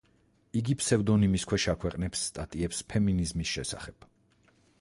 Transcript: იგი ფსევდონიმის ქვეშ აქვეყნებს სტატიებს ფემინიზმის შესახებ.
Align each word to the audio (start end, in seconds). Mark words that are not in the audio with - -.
იგი 0.61 0.75
ფსევდონიმის 0.79 1.45
ქვეშ 1.51 1.67
აქვეყნებს 1.75 2.25
სტატიებს 2.31 2.83
ფემინიზმის 2.95 3.55
შესახებ. 3.59 4.13